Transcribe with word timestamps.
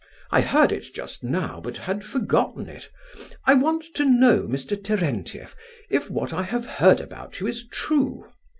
I 0.31 0.41
heard 0.41 0.71
it 0.71 0.95
just 0.95 1.23
now, 1.23 1.61
but 1.63 1.77
had 1.77 2.03
forgotten 2.03 2.67
it. 2.67 2.89
I 3.45 3.53
want 3.53 3.83
to 3.93 4.03
know, 4.03 4.47
Mr. 4.47 4.75
Terentieff, 4.75 5.55
if 5.91 6.09
what 6.09 6.33
I 6.33 6.41
have 6.41 6.65
heard 6.65 6.99
about 6.99 7.39
you 7.39 7.45
is 7.45 7.67
true. 7.67 8.25